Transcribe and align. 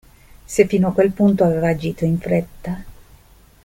Se 0.53 0.65
fino 0.65 0.87
a 0.87 0.93
quel 0.95 1.11
punto 1.11 1.43
aveva 1.43 1.69
agito 1.69 2.05
in 2.05 2.17
fretta. 2.17 2.83